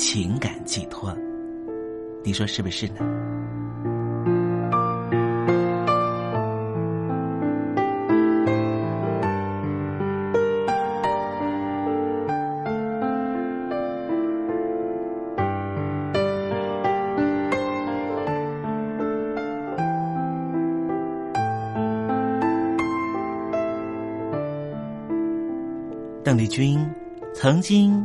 [0.00, 1.12] 情感寄托，
[2.22, 3.00] 你说是不是呢？
[26.22, 26.78] 邓丽君。
[27.34, 28.04] 曾经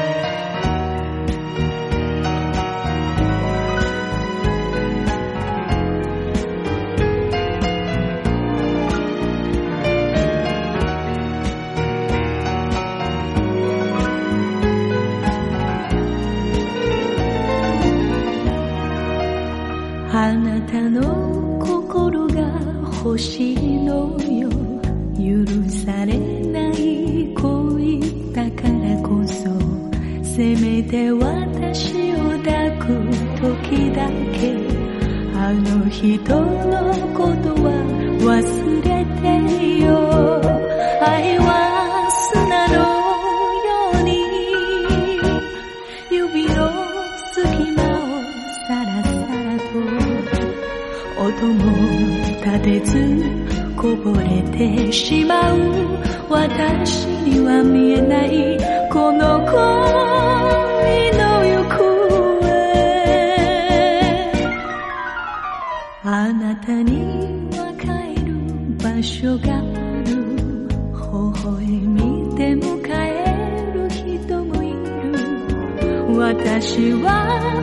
[23.21, 24.49] 欲しいのよ
[25.15, 29.43] 許されない恋だからこそ
[30.23, 32.87] せめて私を抱く
[33.39, 34.57] 時だけ
[35.37, 36.81] あの人の
[37.13, 37.69] ことは
[38.21, 38.33] 忘
[38.81, 40.40] れてよ
[54.03, 55.57] ぼれてしまう
[56.29, 58.57] 私には見えない
[58.89, 59.53] この恋
[61.17, 61.81] の行方
[66.03, 67.03] あなたに
[67.51, 67.85] は帰
[68.25, 68.33] る
[68.77, 69.61] 場所があ
[70.05, 70.11] る
[70.67, 71.07] 微
[71.43, 77.05] 笑みで迎える人もいる私は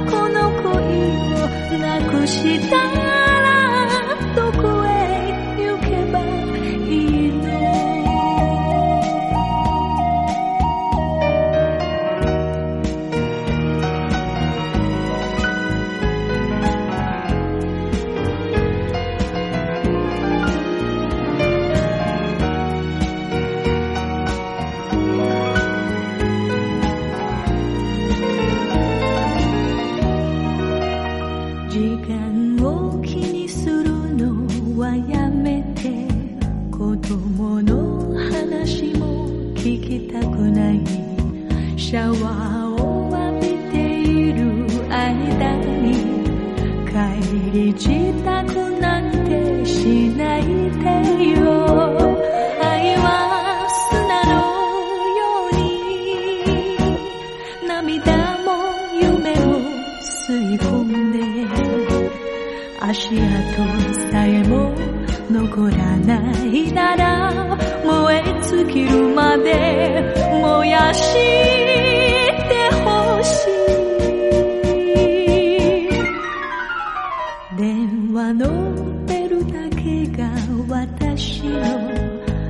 [0.08, 0.79] この恋
[1.34, 3.07] をなくした
[58.44, 58.49] も
[58.94, 59.59] 夢も
[60.00, 61.19] 吸い込んで
[62.81, 63.23] 足跡
[64.11, 64.73] さえも
[65.31, 73.59] 残らないなら燃え尽きるまで燃やしてほしい。
[77.59, 78.47] 電話の
[79.06, 80.31] ベルだけが
[80.69, 81.59] 私の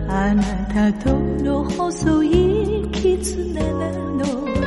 [0.09, 4.58] あなたとの細い絆なの。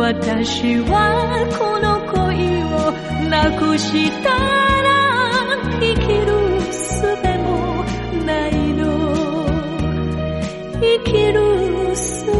[0.00, 2.90] 私はこの恋を
[3.28, 4.88] なくしたら
[5.78, 7.04] 生きる術
[7.36, 7.84] も
[8.24, 8.80] ないの。
[10.80, 11.38] 生きる
[11.94, 12.39] 術。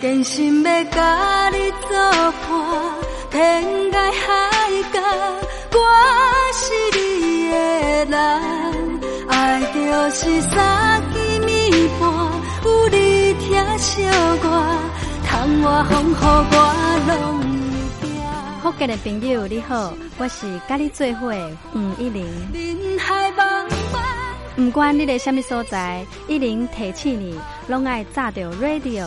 [0.00, 2.50] 真心要甲你作伴，
[3.30, 4.98] 天涯海角，
[5.72, 5.78] 我
[6.54, 7.54] 是你的
[8.06, 9.00] 人。
[9.28, 12.08] 爱就是三更暝半，
[12.64, 14.02] 有你疼惜
[14.42, 14.44] 我，
[15.26, 16.14] 窗外风雨
[16.50, 16.56] 我
[17.08, 17.14] 拢。
[18.62, 21.30] 福建的朋友你好，我是甲你做伙
[21.74, 22.26] 吴一玲。
[24.56, 27.38] 不管你在什么所在，一零提起你，
[27.68, 29.06] 拢爱炸着 radio，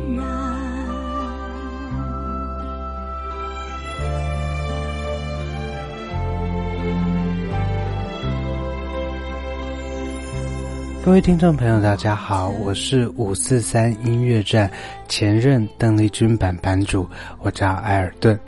[11.03, 14.71] 各位听众朋友，大家好，我是五四三音乐站
[15.07, 18.39] 前任邓丽君版版主，我叫艾尔顿。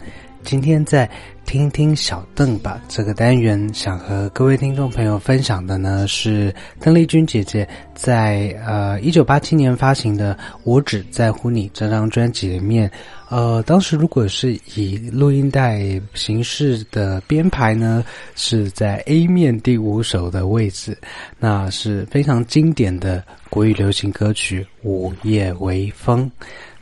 [0.44, 1.10] 今天在
[1.46, 12.90] 听听小邓吧这个单元，想和各位听众朋友分享的呢是邓丽君姐姐在呃一九八七年发行的《我只在乎你》这张专辑里面。
[13.30, 20.96] 呃，当时如果是以录音带形式的编排呢，是在 A 面第五首的位置，
[21.40, 26.30] 那是非常经典的国语流行歌曲《午夜微风》。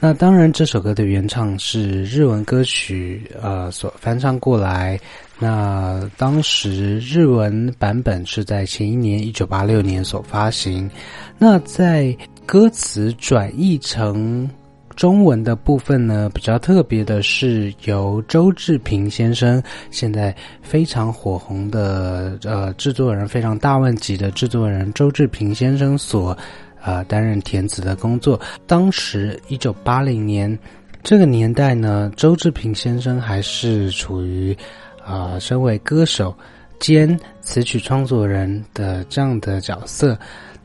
[0.03, 5.00] 那当然，这首歌的原唱是日文歌曲，呃，所翻唱过来。
[5.38, 10.89] 那当时日文版本是在前一年一九八六年所发行。
[11.38, 12.17] 那在
[12.48, 14.50] 歌词转译成。
[14.98, 26.38] 中文的部分呢，比较特别的是由周志平先生，现在非常火红的呃制作人，非常大问级的制作人周志平先生所
[26.83, 28.39] 呃担任填词的工作。
[28.67, 30.57] 当时一九八零年
[31.03, 34.55] 这个年代呢，周志平先生还是处于
[35.03, 36.35] 啊身为歌手
[36.79, 40.17] 兼词曲创作人的这样的角色。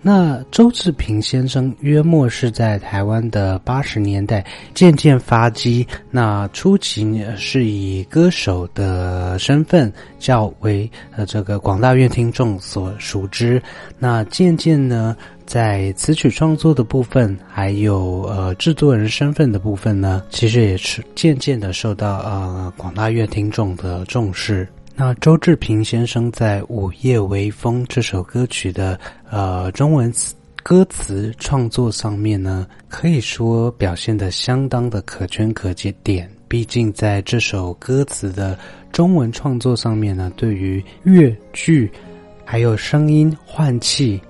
[0.03, 5.85] 那周志平先生约莫是在台湾的八十年代渐渐发迹。
[6.13, 13.61] 那初期是以歌手的身份较为呃这个广大乐听众所熟知。
[13.99, 24.69] 那渐渐呢，在词曲创作的部分，还有呃制作人身份的部分呢，其实也是渐渐的受到呃广大乐听众的重视。
[24.95, 28.99] 那周志平先生在《午夜微风》这首歌曲的
[29.31, 35.73] 呃中文词歌词创作上面呢，可以说表现的相当的可圈可
[36.03, 36.29] 点。
[36.49, 38.59] 毕竟在这首歌词的
[38.91, 41.91] 中文创作上面呢，对于乐句、
[42.45, 44.21] 还有声音换气、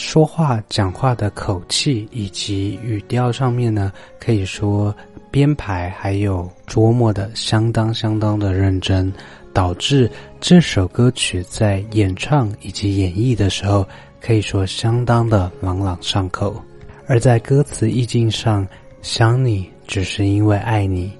[0.00, 4.94] 说话讲话的口气以及语调上面呢，可以说
[5.30, 9.12] 编排还有琢磨的相当相当的认真。
[9.54, 10.08] 导致
[10.40, 13.84] 这首歌曲在演唱以及演绎的时候，
[14.20, 16.62] 可以说相当的朗朗上口。
[17.08, 18.64] 而在歌词意境上，
[19.02, 21.10] 想你只是因为爱你，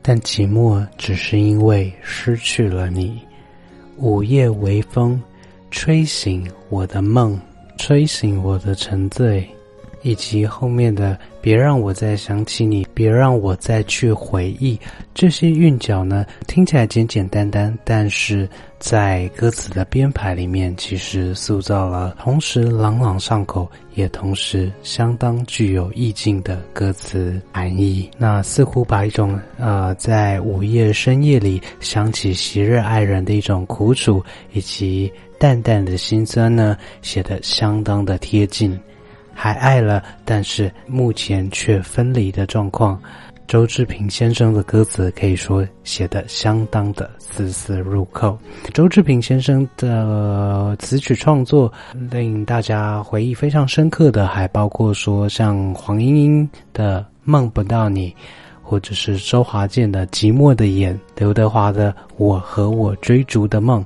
[0.00, 3.20] 但寂寞只是因为失去了你。
[3.98, 5.20] 午夜微风，
[5.70, 7.38] 吹醒我的梦，
[7.76, 9.46] 吹醒我的沉醉。
[10.06, 14.76] 以及后面的“别让我再想起你，别让我再去回忆”
[15.14, 28.10] 这些韵脚呢，听起来简简单单，但是在歌词的编排里面，其实塑造了同时朗朗上口，也同时相当具有意境的歌词含义。
[28.18, 34.20] 那似乎把一种呃，在午夜深夜里想起昔日爱人的一种苦楚，
[34.52, 38.76] 以及淡淡的心酸呢，写得相当的贴近。
[39.38, 42.98] 还爱了，但是目前却分离的状况。
[43.46, 48.36] 周志平先生的歌词可以说写得相当的丝丝入扣。
[48.74, 51.72] 周志平先生的词曲创作
[52.10, 58.10] 令大家回忆非常深刻的，还包括说像黄莺莺的《梦不到你》，
[58.62, 63.80] 或者是周华健的《寂寞的眼》，刘德华的《我和我追逐的梦》。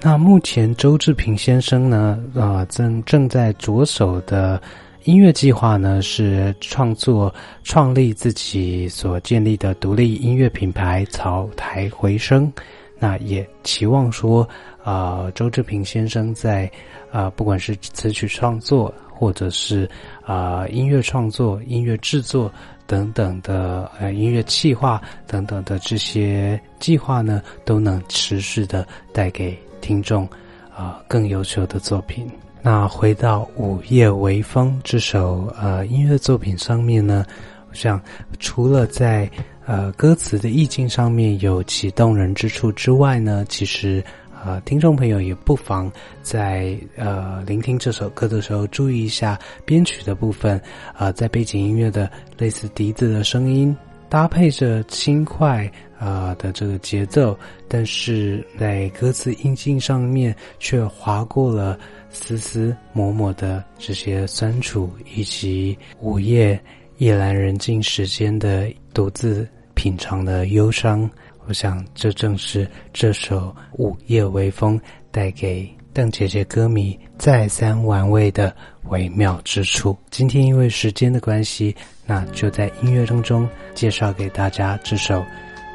[0.00, 4.58] 那目前周志平先生呢，啊，正正在着手的。
[5.04, 7.34] 音乐计划呢是创作
[7.64, 12.52] 创立自己所建立的独立音乐品牌草台回声，
[12.98, 14.48] 那也期望说，
[14.84, 16.70] 啊，周志平先生在
[17.10, 19.90] 啊，不管是词曲创作或者是
[20.24, 22.52] 啊音乐创作、音乐制作
[22.86, 30.28] 等等的呃音乐计划等等的这些计划呢，都能持续的带给听众
[30.72, 32.30] 啊更优秀的作品。
[32.64, 37.26] 那回到《午夜微风》这首呃音乐作品上面呢，
[37.68, 38.00] 我想
[38.38, 39.28] 除了在
[39.66, 44.02] 呃歌词的意境上面有其动人之处之外呢，其实
[44.44, 45.90] 呃听众朋友也不妨
[46.22, 50.62] 在呃聆听这首歌的时候注意一下编曲的部分，
[50.96, 53.76] 呃在背景音乐的类似笛子的声音。
[54.12, 55.66] 搭配着轻快
[55.98, 57.34] 啊的这个节奏，
[57.66, 61.78] 但是在歌词音境上面却划过了
[62.10, 66.62] 丝丝抹抹的这些酸楚，以及午夜
[66.98, 71.10] 夜阑人静时间的独自品尝的忧伤。
[71.46, 73.48] 我想，这正是这首
[73.78, 74.78] 《午夜微风》
[75.10, 78.54] 带给邓姐姐歌迷再三玩味的
[78.88, 79.96] 惟妙之处。
[80.10, 81.74] 今天因为时间的关系
[82.06, 85.24] 那就在音乐当中介绍给大家这首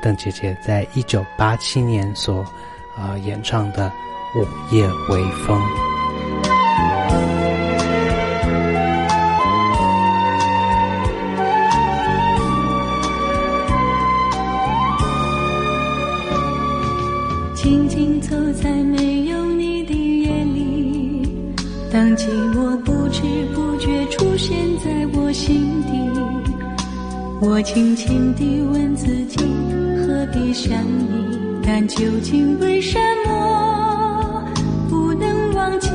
[0.02, 2.44] 邓姐姐在一九八七年所
[2.96, 3.92] 啊演唱的
[4.36, 5.62] 午夜微风。
[17.56, 18.72] 轻轻走在
[21.98, 23.24] 当寂寞不知
[23.56, 26.22] 不觉出现在我心底，
[27.42, 29.40] 我轻轻地问自己，
[29.98, 31.40] 何必想你？
[31.66, 34.46] 但究竟为什么
[34.88, 35.90] 不能忘记？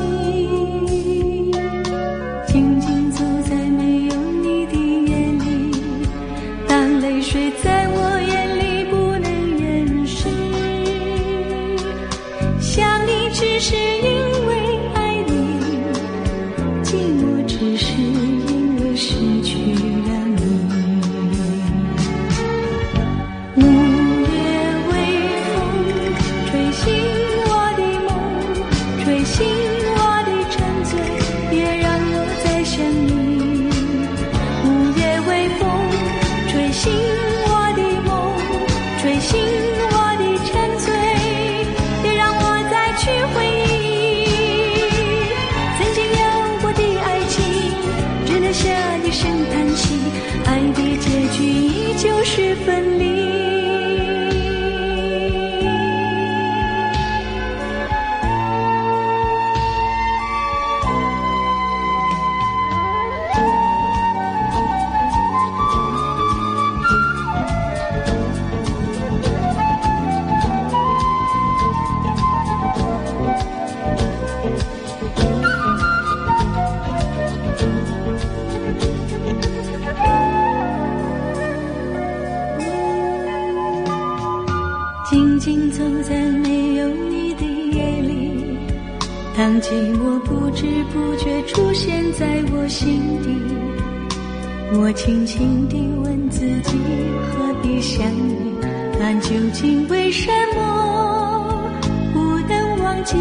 [16.93, 17.22] 寂
[89.63, 93.29] 寂寞不知不觉出现在我心底，
[94.77, 96.77] 我轻轻地问自己，
[97.31, 98.35] 何必想你？
[98.99, 101.63] 但究竟为什么
[102.13, 103.15] 不能忘记？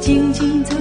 [0.00, 0.74] 静静走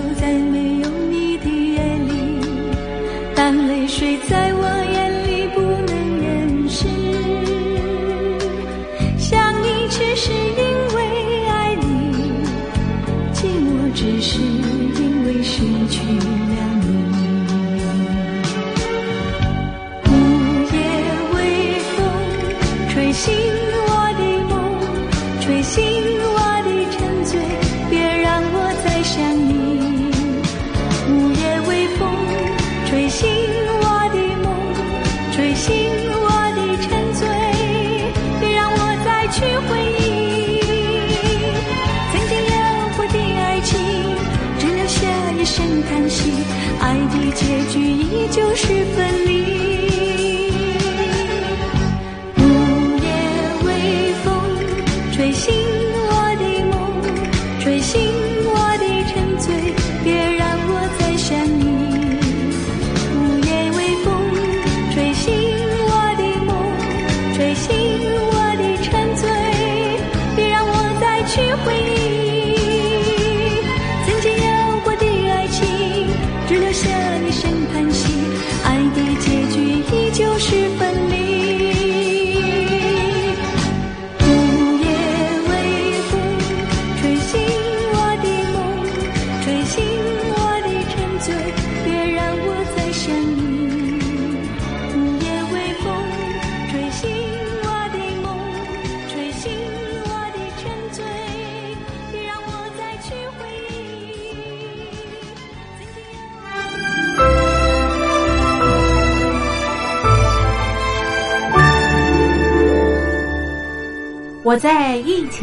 [23.20, 23.79] 心。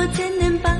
[0.00, 0.79] 我怎能放？